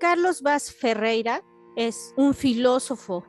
[0.00, 1.42] Carlos Vaz Ferreira
[1.76, 3.24] es un filósofo,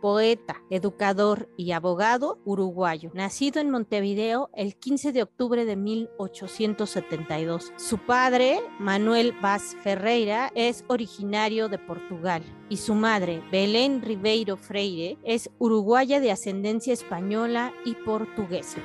[0.00, 7.72] poeta, educador y abogado uruguayo, nacido en Montevideo el 15 de octubre de 1872.
[7.76, 15.16] Su padre, Manuel Vaz Ferreira, es originario de Portugal y su madre, Belén Ribeiro Freire,
[15.24, 18.80] es uruguaya de ascendencia española y portuguesa.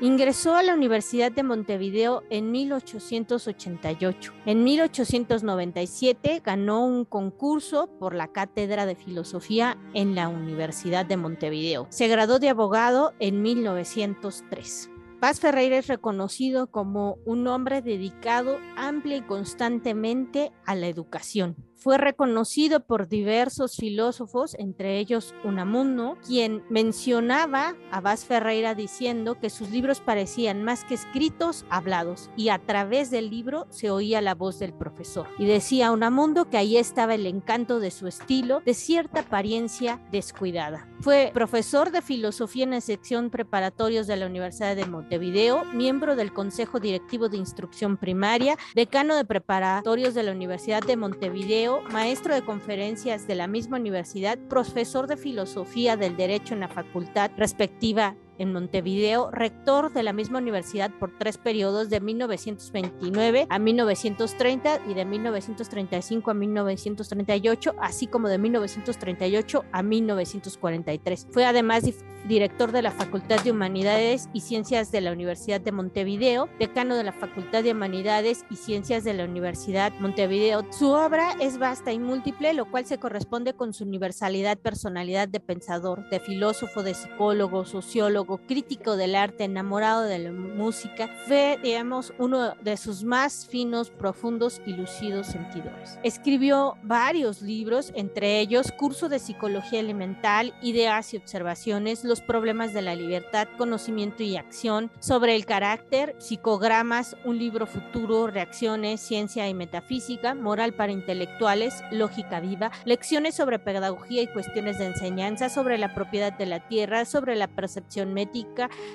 [0.00, 4.34] Ingresó a la Universidad de Montevideo en 1888.
[4.44, 11.86] En 1897 ganó un concurso por la Cátedra de Filosofía en la Universidad de Montevideo.
[11.88, 14.90] Se graduó de abogado en 1903.
[15.18, 21.98] Paz Ferreira es reconocido como un hombre dedicado amplia y constantemente a la educación fue
[21.98, 29.70] reconocido por diversos filósofos, entre ellos Unamuno, quien mencionaba a Vaz Ferreira diciendo que sus
[29.70, 34.58] libros parecían más que escritos, hablados, y a través del libro se oía la voz
[34.58, 35.28] del profesor.
[35.38, 40.88] Y decía Unamuno que ahí estaba el encanto de su estilo, de cierta apariencia descuidada.
[41.00, 46.32] Fue profesor de filosofía en la sección preparatorios de la Universidad de Montevideo, miembro del
[46.32, 52.42] Consejo Directivo de Instrucción Primaria, decano de preparatorios de la Universidad de Montevideo, maestro de
[52.42, 58.52] conferencias de la misma universidad, profesor de filosofía del derecho en la facultad respectiva en
[58.52, 65.04] Montevideo, rector de la misma universidad por tres periodos de 1929 a 1930 y de
[65.04, 71.26] 1935 a 1938, así como de 1938 a 1943.
[71.30, 71.84] Fue además
[72.28, 77.04] director de la Facultad de Humanidades y Ciencias de la Universidad de Montevideo, decano de
[77.04, 80.66] la Facultad de Humanidades y Ciencias de la Universidad Montevideo.
[80.72, 85.40] Su obra es vasta y múltiple, lo cual se corresponde con su universalidad, personalidad de
[85.40, 92.12] pensador, de filósofo, de psicólogo, sociólogo, crítico del arte, enamorado de la música, fue, digamos,
[92.18, 95.98] uno de sus más finos, profundos y lucidos sentidores.
[96.02, 102.82] Escribió varios libros, entre ellos Curso de Psicología Elemental, Ideas y Observaciones, Los Problemas de
[102.82, 109.54] la Libertad, Conocimiento y Acción, Sobre el Carácter, Psicogramas, Un Libro Futuro, Reacciones, Ciencia y
[109.54, 115.94] Metafísica, Moral para Intelectuales, Lógica Viva, Lecciones sobre Pedagogía y Cuestiones de Enseñanza, sobre la
[115.94, 118.14] propiedad de la tierra, sobre la percepción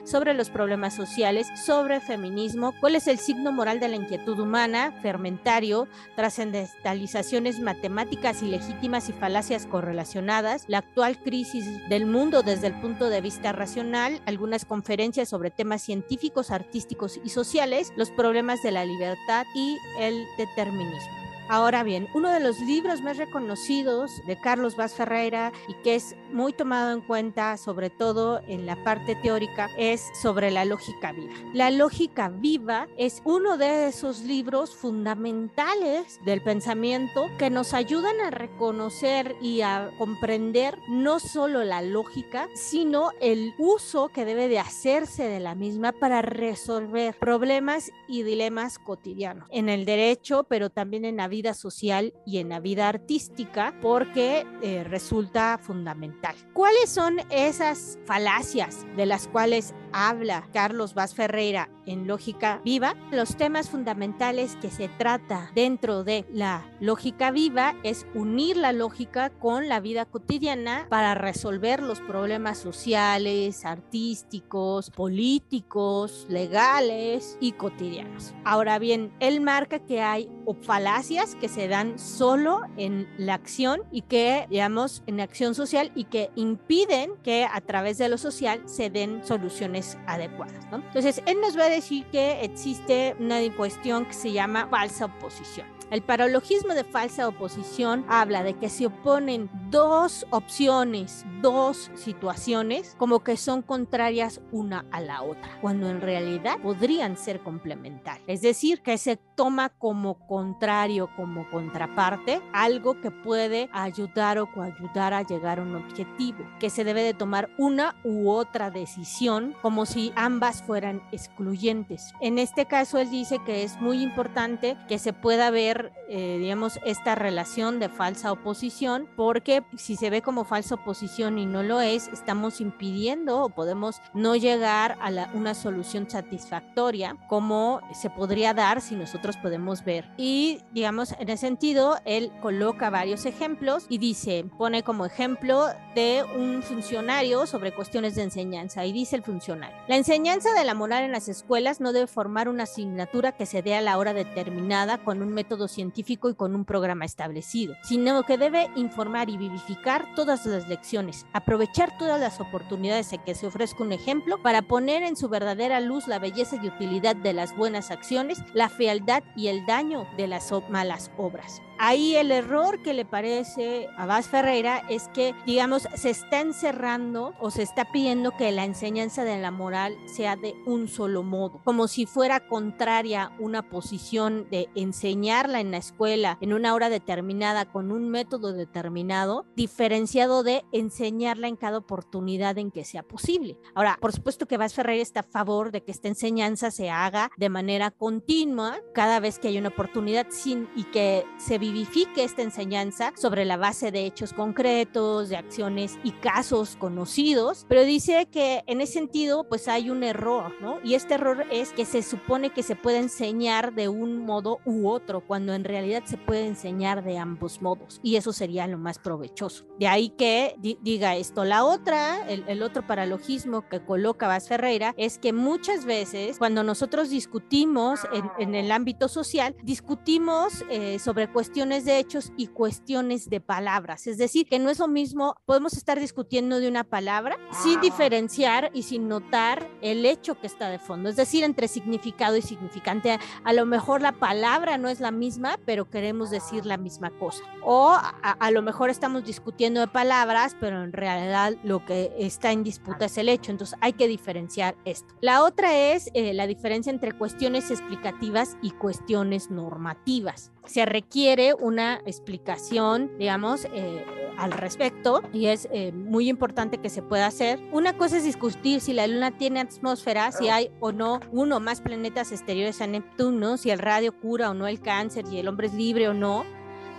[0.03, 4.93] sobre los problemas sociales, sobre feminismo, cuál es el signo moral de la inquietud humana,
[5.01, 13.09] fermentario, trascendentalizaciones matemáticas ilegítimas y falacias correlacionadas, la actual crisis del mundo desde el punto
[13.09, 18.85] de vista racional, algunas conferencias sobre temas científicos, artísticos y sociales, los problemas de la
[18.85, 21.20] libertad y el determinismo.
[21.51, 26.15] Ahora bien, uno de los libros más reconocidos de Carlos Vaz Ferreira y que es
[26.31, 31.33] muy tomado en cuenta, sobre todo en la parte teórica, es sobre la lógica viva.
[31.53, 38.31] La lógica viva es uno de esos libros fundamentales del pensamiento que nos ayudan a
[38.31, 45.27] reconocer y a comprender no solo la lógica, sino el uso que debe de hacerse
[45.27, 51.17] de la misma para resolver problemas y dilemas cotidianos en el derecho, pero también en
[51.17, 56.35] la vida social y en la vida artística porque eh, resulta fundamental.
[56.53, 63.35] ¿Cuáles son esas falacias de las cuales habla Carlos Vaz Ferreira en Lógica Viva, los
[63.35, 69.67] temas fundamentales que se trata dentro de la lógica viva es unir la lógica con
[69.67, 78.33] la vida cotidiana para resolver los problemas sociales, artísticos, políticos, legales y cotidianos.
[78.45, 80.29] Ahora bien, él marca que hay
[80.61, 86.05] falacias que se dan solo en la acción y que, digamos, en acción social y
[86.05, 90.65] que impiden que a través de lo social se den soluciones adecuadas.
[90.71, 95.67] Entonces, él nos va a decir que existe una cuestión que se llama falsa oposición.
[95.91, 103.25] El paralogismo de falsa oposición habla de que se oponen dos opciones, dos situaciones, como
[103.25, 108.23] que son contrarias una a la otra, cuando en realidad podrían ser complementarias.
[108.27, 115.13] Es decir, que se toma como contrario, como contraparte, algo que puede ayudar o coayudar
[115.13, 119.85] a llegar a un objetivo, que se debe de tomar una u otra decisión como
[119.85, 122.13] si ambas fueran excluyentes.
[122.21, 126.79] En este caso, él dice que es muy importante que se pueda ver, eh, digamos,
[126.85, 131.81] esta relación de falsa oposición, porque si se ve como falsa oposición y no lo
[131.81, 138.81] es, estamos impidiendo o podemos no llegar a una solución satisfactoria como se podría dar
[138.81, 140.09] si nosotros podemos ver.
[140.17, 145.65] Y, digamos, en ese sentido, él coloca varios ejemplos y dice, pone como ejemplo
[145.95, 150.75] de un funcionario sobre cuestiones de enseñanza y dice el funcionario, la enseñanza de la
[150.75, 154.13] moral en las escuelas no debe formar una asignatura que se dé a la hora
[154.13, 159.37] determinada con un método científico y con un programa establecido, sino que debe informar y
[159.37, 164.61] vivificar todas las lecciones, aprovechar todas las oportunidades en que se ofrezca un ejemplo para
[164.61, 169.23] poner en su verdadera luz la belleza y utilidad de las buenas acciones, la fealdad
[169.35, 171.61] y el daño de las malas obras.
[171.83, 177.33] Ahí el error que le parece a Vaz Ferreira es que, digamos, se está encerrando
[177.39, 181.59] o se está pidiendo que la enseñanza de la moral sea de un solo modo,
[181.63, 187.65] como si fuera contraria una posición de enseñarla en la escuela en una hora determinada
[187.65, 193.57] con un método determinado, diferenciado de enseñarla en cada oportunidad en que sea posible.
[193.73, 197.31] Ahora, por supuesto que Vaz Ferreira está a favor de que esta enseñanza se haga
[197.37, 200.27] de manera continua cada vez que hay una oportunidad
[200.75, 205.97] y que se vive vivifique esta enseñanza sobre la base de hechos concretos, de acciones
[206.03, 210.79] y casos conocidos, pero dice que en ese sentido pues hay un error, ¿no?
[210.83, 214.89] Y este error es que se supone que se puede enseñar de un modo u
[214.89, 218.99] otro, cuando en realidad se puede enseñar de ambos modos y eso sería lo más
[218.99, 219.65] provechoso.
[219.79, 221.45] De ahí que diga esto.
[221.45, 227.09] La otra, el, otro paralogismo que coloca Vaz Ferreira es que muchas veces cuando nosotros
[227.09, 228.01] discutimos
[228.37, 234.07] en, el ámbito social, discutimos eh, sobre cuestiones de hechos y cuestiones de palabras.
[234.07, 237.81] Es decir, que no es lo mismo, podemos estar discutiendo de una palabra sin ah.
[237.81, 241.07] diferenciar y sin notar el hecho que está de fondo.
[241.07, 243.19] Es decir, entre significado y significante.
[243.43, 247.43] A lo mejor la palabra no es la misma, pero queremos decir la misma cosa.
[247.61, 252.63] O a, lo mejor estamos discutiendo de palabras, pero en realidad lo que está en
[252.63, 253.51] disputa es el hecho.
[253.51, 255.13] Entonces hay que diferenciar esto.
[255.21, 262.01] La otra es eh, la diferencia entre cuestiones explicativas y cuestiones normativas se requiere una
[262.05, 264.05] explicación, digamos, eh,
[264.37, 267.59] al respecto y es eh, muy importante que se pueda hacer.
[267.71, 271.59] Una cosa es discutir si la Luna tiene atmósfera, si hay o no uno o
[271.59, 275.47] más planetas exteriores a Neptuno, si el radio cura o no el cáncer, si el
[275.47, 276.45] hombre es libre o no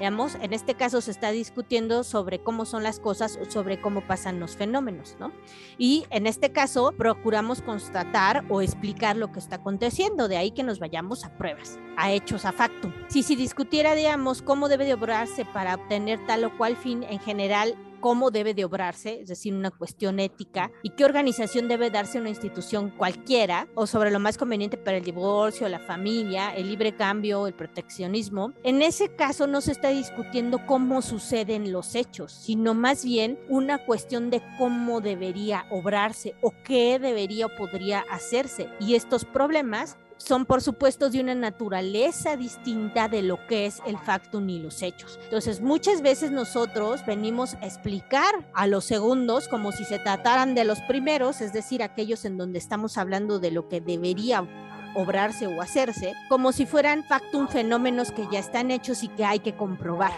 [0.02, 4.40] Veamos, en este caso se está discutiendo sobre cómo son las cosas sobre cómo pasan
[4.40, 5.30] los fenómenos, ¿no?
[5.78, 10.64] Y en este caso procuramos constatar o explicar lo que está aconteciendo, de ahí que
[10.64, 12.92] nos vayamos a pruebas, a hechos, a factum.
[13.06, 17.20] Si se discutiera, digamos, cómo debe de obrarse para obtener tal o cual fin, en
[17.20, 22.18] general cómo debe de obrarse, es decir, una cuestión ética, y qué organización debe darse
[22.20, 26.94] una institución cualquiera, o sobre lo más conveniente para el divorcio, la familia, el libre
[26.94, 28.52] cambio, el proteccionismo.
[28.64, 33.78] En ese caso no se está discutiendo cómo suceden los hechos, sino más bien una
[33.86, 38.68] cuestión de cómo debería obrarse o qué debería o podría hacerse.
[38.80, 43.98] Y estos problemas son por supuesto de una naturaleza distinta de lo que es el
[43.98, 45.18] factum y los hechos.
[45.24, 50.64] Entonces muchas veces nosotros venimos a explicar a los segundos como si se trataran de
[50.64, 54.46] los primeros, es decir, aquellos en donde estamos hablando de lo que debería
[54.94, 59.40] obrarse o hacerse, como si fueran factum fenómenos que ya están hechos y que hay
[59.40, 60.12] que comprobar.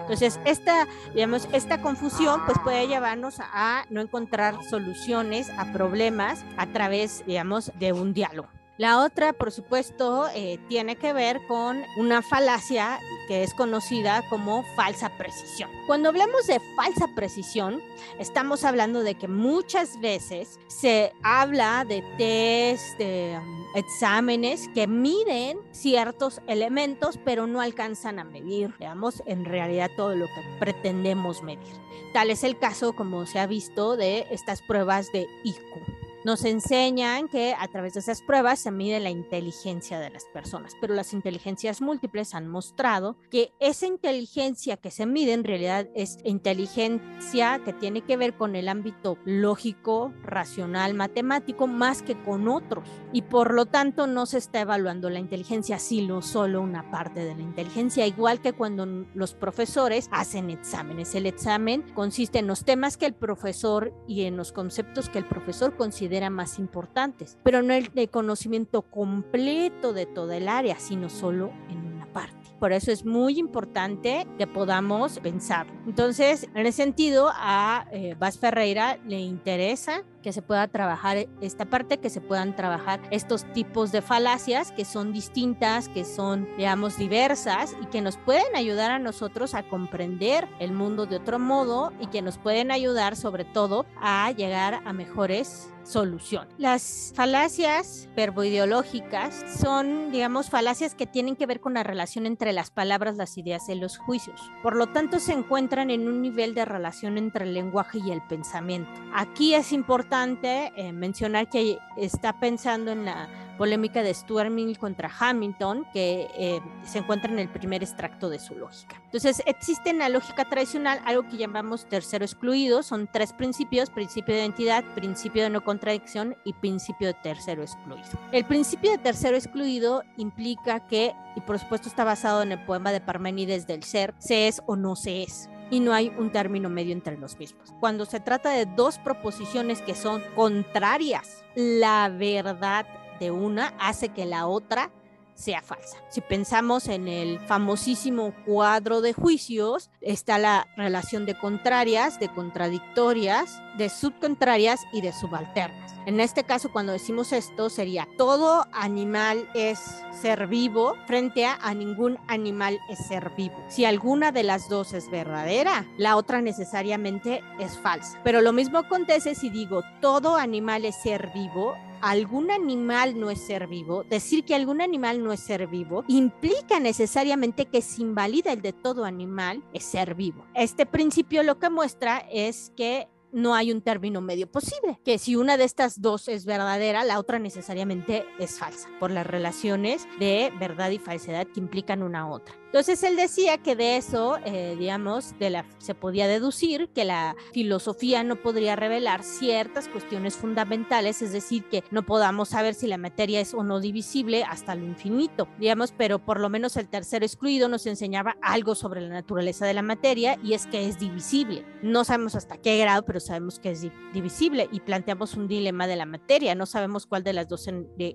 [0.00, 6.66] Entonces, esta, digamos, esta confusión pues puede llevarnos a no encontrar soluciones a problemas a
[6.66, 8.48] través, digamos, de un diálogo.
[8.78, 14.64] La otra, por supuesto, eh, tiene que ver con una falacia que es conocida como
[14.74, 15.70] falsa precisión.
[15.86, 17.80] Cuando hablamos de falsa precisión,
[18.18, 25.58] estamos hablando de que muchas veces se habla de test, de um, exámenes que miden
[25.72, 31.80] ciertos elementos, pero no alcanzan a medir, digamos, en realidad todo lo que pretendemos medir.
[32.12, 35.95] Tal es el caso, como se ha visto, de estas pruebas de IQ
[36.26, 40.72] nos enseñan que a través de esas pruebas se mide la inteligencia de las personas,
[40.80, 46.18] pero las inteligencias múltiples han mostrado que esa inteligencia que se mide en realidad es
[46.24, 52.88] inteligencia que tiene que ver con el ámbito lógico, racional, matemático, más que con otros.
[53.12, 57.36] Y por lo tanto no se está evaluando la inteligencia, sino solo una parte de
[57.36, 61.14] la inteligencia, igual que cuando los profesores hacen exámenes.
[61.14, 65.24] El examen consiste en los temas que el profesor y en los conceptos que el
[65.24, 71.08] profesor considera eran más importantes, pero no el conocimiento completo de toda el área, sino
[71.08, 72.36] solo en una parte.
[72.58, 75.66] Por eso es muy importante que podamos pensar.
[75.86, 81.66] Entonces, en ese sentido, a eh, Vaz Ferreira le interesa que se pueda trabajar esta
[81.66, 86.98] parte, que se puedan trabajar estos tipos de falacias que son distintas, que son, digamos,
[86.98, 91.92] diversas y que nos pueden ayudar a nosotros a comprender el mundo de otro modo
[92.00, 96.48] y que nos pueden ayudar sobre todo a llegar a mejores solución.
[96.58, 102.72] Las falacias verboideológicas son, digamos, falacias que tienen que ver con la relación entre las
[102.72, 104.50] palabras, las ideas y los juicios.
[104.64, 108.20] Por lo tanto, se encuentran en un nivel de relación entre el lenguaje y el
[108.22, 108.90] pensamiento.
[109.14, 115.10] Aquí es importante eh, mencionar que está pensando en la polémica de Stuart Mill contra
[115.18, 119.00] Hamilton, que eh, se encuentra en el primer extracto de su lógica.
[119.04, 124.34] Entonces, existe en la lógica tradicional algo que llamamos tercero excluido, son tres principios, principio
[124.34, 128.04] de identidad, principio de no contradicción y principio de tercero excluido.
[128.32, 132.92] El principio de tercero excluido implica que, y por supuesto está basado en el poema
[132.92, 136.68] de Parménides del ser, se es o no se es y no hay un término
[136.68, 137.72] medio entre los mismos.
[137.80, 142.86] Cuando se trata de dos proposiciones que son contrarias, la verdad
[143.20, 144.90] de una hace que la otra
[145.36, 145.98] sea falsa.
[146.08, 153.62] Si pensamos en el famosísimo cuadro de juicios, está la relación de contrarias, de contradictorias,
[153.76, 155.94] de subcontrarias y de subalternas.
[156.06, 159.78] En este caso, cuando decimos esto, sería todo animal es
[160.22, 163.56] ser vivo frente a, a ningún animal es ser vivo.
[163.68, 168.18] Si alguna de las dos es verdadera, la otra necesariamente es falsa.
[168.24, 171.74] Pero lo mismo acontece si digo todo animal es ser vivo,
[172.10, 176.80] algún animal no es ser vivo, decir que algún animal no es ser vivo, implica
[176.80, 180.44] necesariamente que se invalida el de todo animal es ser vivo.
[180.54, 185.36] Este principio lo que muestra es que no hay un término medio posible, que si
[185.36, 190.50] una de estas dos es verdadera, la otra necesariamente es falsa, por las relaciones de
[190.58, 192.54] verdad y falsedad que implican una a otra.
[192.76, 195.34] Entonces él decía que de eso, eh, digamos,
[195.78, 201.84] se podía deducir que la filosofía no podría revelar ciertas cuestiones fundamentales, es decir, que
[201.90, 206.18] no podamos saber si la materia es o no divisible hasta lo infinito, digamos, pero
[206.18, 210.38] por lo menos el tercero excluido nos enseñaba algo sobre la naturaleza de la materia
[210.44, 211.64] y es que es divisible.
[211.80, 215.96] No sabemos hasta qué grado, pero sabemos que es divisible y planteamos un dilema de
[215.96, 216.54] la materia.
[216.54, 217.66] No sabemos cuál de las dos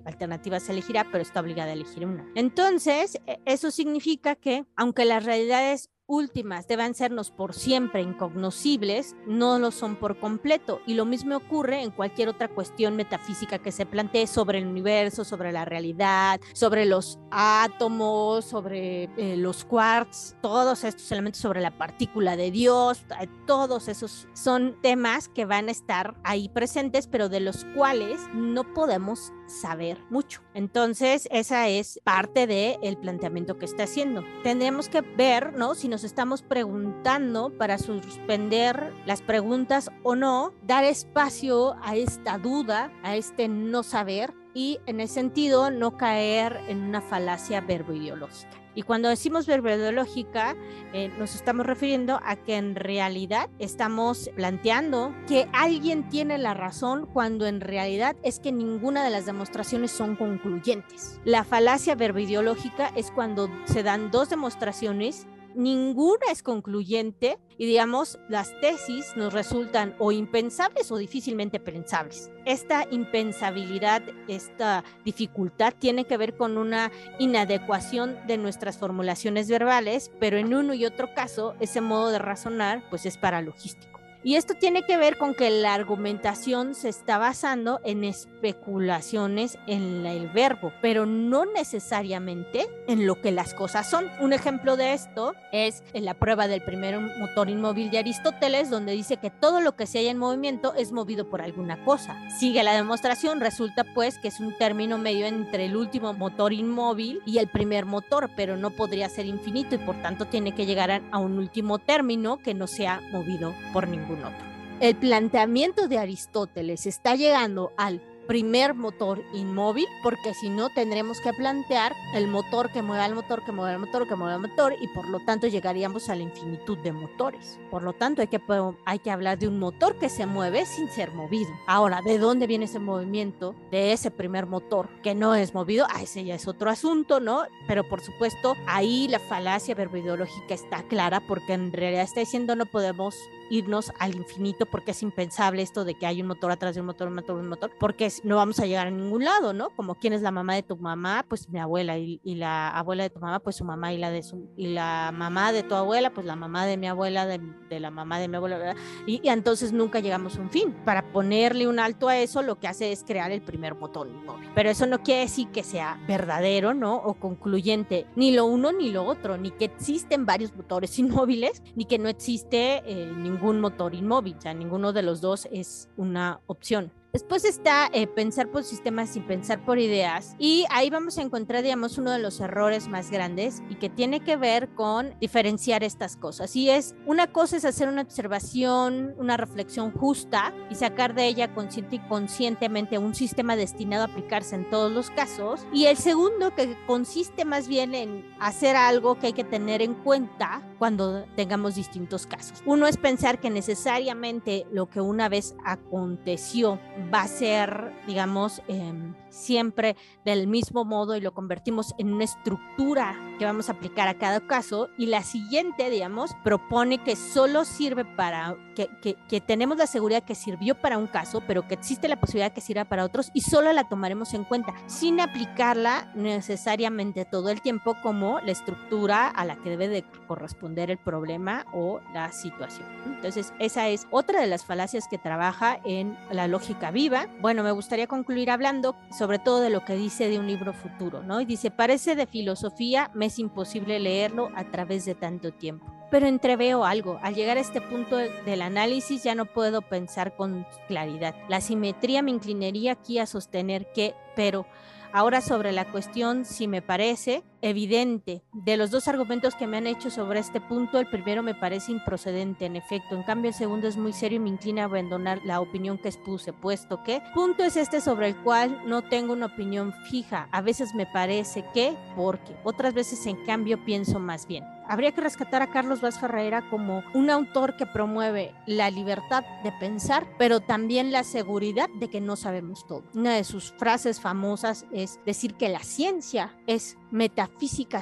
[0.04, 2.24] alternativas se elegirá, pero está obligada a elegir una.
[2.36, 9.58] Entonces, e, eso significa que aunque las realidades últimas deban sernos por siempre incognoscibles, no
[9.58, 10.80] lo son por completo.
[10.86, 15.24] Y lo mismo ocurre en cualquier otra cuestión metafísica que se plantee sobre el universo,
[15.24, 21.76] sobre la realidad, sobre los átomos, sobre eh, los quarks, todos estos elementos sobre la
[21.76, 27.28] partícula de Dios, eh, todos esos son temas que van a estar ahí presentes, pero
[27.28, 30.40] de los cuales no podemos saber mucho.
[30.54, 34.24] Entonces, esa es parte del el planteamiento que está haciendo.
[34.42, 35.74] Tendríamos que ver, ¿no?
[35.92, 43.14] Nos estamos preguntando para suspender las preguntas o no, dar espacio a esta duda, a
[43.14, 48.48] este no saber y en ese sentido no caer en una falacia verboideológica.
[48.74, 50.56] Y cuando decimos verboideológica,
[50.94, 57.04] eh, nos estamos refiriendo a que en realidad estamos planteando que alguien tiene la razón
[57.04, 61.20] cuando en realidad es que ninguna de las demostraciones son concluyentes.
[61.26, 68.58] La falacia verboideológica es cuando se dan dos demostraciones ninguna es concluyente y digamos las
[68.60, 72.30] tesis nos resultan o impensables o difícilmente pensables.
[72.44, 80.38] Esta impensabilidad, esta dificultad tiene que ver con una inadecuación de nuestras formulaciones verbales, pero
[80.38, 83.91] en uno y otro caso ese modo de razonar pues es paralogístico.
[84.24, 90.06] Y esto tiene que ver con que la argumentación se está basando en especulaciones en
[90.06, 94.08] el verbo, pero no necesariamente en lo que las cosas son.
[94.20, 98.92] Un ejemplo de esto es en la prueba del primer motor inmóvil de Aristóteles, donde
[98.92, 102.16] dice que todo lo que se halla en movimiento es movido por alguna cosa.
[102.38, 107.20] Sigue la demostración, resulta pues que es un término medio entre el último motor inmóvil
[107.26, 111.02] y el primer motor, pero no podría ser infinito y por tanto tiene que llegar
[111.10, 114.52] a un último término que no sea movido por ningún otro.
[114.80, 121.32] El planteamiento de Aristóteles está llegando al primer motor inmóvil, porque si no tendremos que
[121.32, 124.74] plantear el motor que mueva el motor, que mueva el motor, que mueva el motor,
[124.80, 127.58] y por lo tanto llegaríamos a la infinitud de motores.
[127.70, 128.40] Por lo tanto, hay que,
[128.84, 131.50] hay que hablar de un motor que se mueve sin ser movido.
[131.66, 135.86] Ahora, ¿de dónde viene ese movimiento de ese primer motor que no es movido?
[135.90, 137.42] Ah, ese ya es otro asunto, ¿no?
[137.66, 142.66] Pero por supuesto, ahí la falacia verboideológica está clara, porque en realidad está diciendo no
[142.66, 143.14] podemos
[143.52, 146.86] irnos al infinito porque es impensable esto de que hay un motor atrás de un
[146.86, 149.68] motor, un motor, un motor, porque no vamos a llegar a ningún lado, ¿no?
[149.76, 153.10] Como quién es la mamá de tu mamá, pues mi abuela y, la abuela de
[153.10, 156.14] tu mamá, pues su mamá y la de su y la mamá de tu abuela,
[156.14, 158.74] pues la mamá de mi abuela, de, de la mamá de mi abuela,
[159.06, 160.74] y, entonces nunca llegamos a un fin.
[160.86, 164.48] Para ponerle un alto a eso, lo que hace es crear el primer motor inmóvil.
[164.54, 166.96] Pero eso no quiere decir que sea verdadero, ¿no?
[166.96, 171.84] O concluyente, ni lo uno ni lo otro, ni que existen varios motores inmóviles, ni
[171.84, 176.92] que no existe eh, ningún motor inmóvil, sea, ninguno de los dos es una opción.
[177.12, 181.62] Después está eh, pensar por sistemas sin pensar por ideas y ahí vamos a encontrar,
[181.62, 186.16] digamos, uno de los errores más grandes y que tiene que ver con diferenciar estas
[186.16, 186.56] cosas.
[186.56, 191.52] Y es, una cosa es hacer una observación, una reflexión justa y sacar de ella
[191.52, 195.66] consciente y conscientemente un sistema destinado a aplicarse en todos los casos.
[195.70, 199.92] Y el segundo que consiste más bien en hacer algo que hay que tener en
[199.92, 202.62] cuenta cuando tengamos distintos casos.
[202.64, 206.80] Uno es pensar que necesariamente lo que una vez aconteció
[207.12, 213.16] va a ser, digamos, em, siempre del mismo modo y lo convertimos en una estructura
[213.38, 218.04] que vamos a aplicar a cada caso y la siguiente, digamos, propone que solo sirve
[218.04, 218.88] para, que,
[219.28, 222.60] que, tenemos la seguridad que sirvió para un caso, pero que existe la posibilidad que
[222.60, 227.96] sirva para otros y solo la tomaremos en cuenta sin aplicarla necesariamente todo el tiempo
[228.02, 232.86] como la estructura a la que debe de corresponder el problema o la situación.
[233.06, 237.28] Entonces, esa es otra de las falacias que trabaja en la lógica viva.
[237.40, 241.22] Bueno, me gustaría concluir hablando sobre todo de lo que dice de un libro futuro,
[241.22, 241.40] ¿no?
[241.40, 245.86] Y dice, parece de filosofía, me es imposible leerlo a través de tanto tiempo.
[246.10, 250.66] Pero entreveo algo, al llegar a este punto del análisis ya no puedo pensar con
[250.88, 251.34] claridad.
[251.48, 254.66] La simetría me inclinaría aquí a sostener que, pero
[255.14, 259.86] Ahora sobre la cuestión, si me parece evidente, de los dos argumentos que me han
[259.86, 263.14] hecho sobre este punto, el primero me parece improcedente, en efecto.
[263.14, 266.08] En cambio, el segundo es muy serio y me inclina a abandonar la opinión que
[266.08, 270.48] expuse, puesto que punto es este sobre el cual no tengo una opinión fija.
[270.50, 275.20] A veces me parece que, porque, otras veces en cambio pienso más bien habría que
[275.20, 280.60] rescatar a Carlos Vaz Ferreira como un autor que promueve la libertad de pensar, pero
[280.60, 283.02] también la seguridad de que no sabemos todo.
[283.14, 287.51] Una de sus frases famosas es decir que la ciencia es metafísica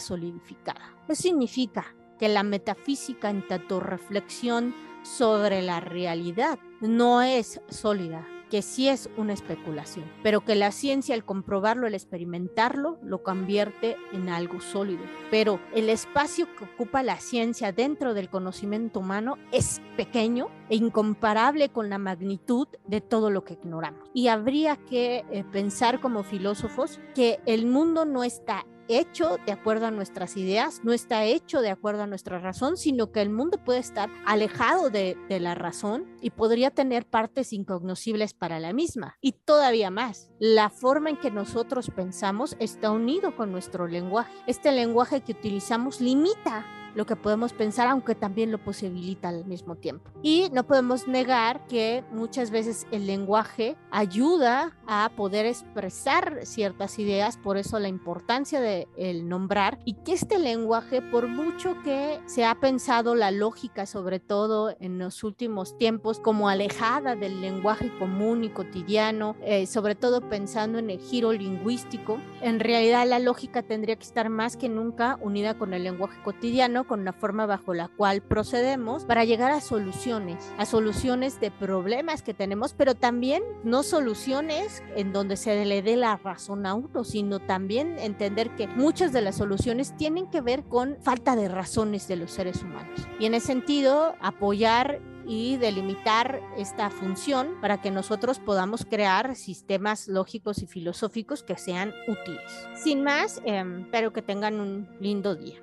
[0.00, 0.96] solidificada.
[1.08, 8.62] Eso significa que la metafísica en tanto reflexión sobre la realidad no es sólida, que
[8.62, 14.28] sí es una especulación, pero que la ciencia al comprobarlo, al experimentarlo, lo convierte en
[14.28, 15.02] algo sólido.
[15.30, 21.70] Pero el espacio que ocupa la ciencia dentro del conocimiento humano es pequeño e incomparable
[21.70, 24.10] con la magnitud de todo lo que ignoramos.
[24.12, 28.66] Y habría que eh, pensar como filósofos que el mundo no está
[28.98, 33.12] hecho de acuerdo a nuestras ideas, no está hecho de acuerdo a nuestra razón, sino
[33.12, 38.60] que el mundo puede estar alejado de, la razón y podría tener partes incognoscibles para
[38.60, 39.16] la misma.
[39.20, 44.32] Y todavía más, la forma en que nosotros pensamos está unido con nuestro lenguaje.
[44.46, 49.76] Este lenguaje que utilizamos limita lo que podemos pensar, aunque también lo posibilita al mismo
[49.76, 50.10] tiempo.
[50.22, 57.36] Y no podemos negar que muchas veces el lenguaje ayuda a poder expresar ciertas ideas,
[57.36, 62.44] por eso la importancia de el nombrar y que este lenguaje, por mucho que se
[62.44, 68.44] ha pensado la lógica, sobre todo en los últimos tiempos, como alejada del lenguaje común
[68.44, 73.96] y cotidiano, eh, sobre todo pensando en el giro lingüístico, en realidad la lógica tendría
[73.96, 77.88] que estar más que nunca unida con el lenguaje cotidiano con la forma bajo la
[77.88, 83.82] cual procedemos para llegar a soluciones, a soluciones de problemas que tenemos, pero también no
[83.82, 89.12] soluciones en donde se le dé la razón a uno, sino también entender que muchas
[89.12, 93.06] de las soluciones tienen que ver con falta de razones de los seres humanos.
[93.18, 100.08] Y en ese sentido, apoyar y delimitar esta función para que nosotros podamos crear sistemas
[100.08, 102.66] lógicos y filosóficos que sean útiles.
[102.74, 105.60] Sin más, em, espero que tengan un lindo día.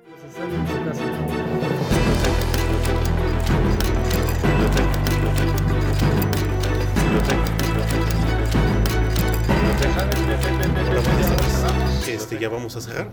[12.08, 13.10] Este, ya vamos a cerrar.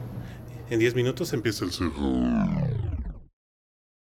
[0.70, 1.92] En 10 minutos empieza el cerro.